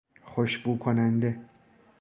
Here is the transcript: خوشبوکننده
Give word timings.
خوشبوکننده 0.23 1.39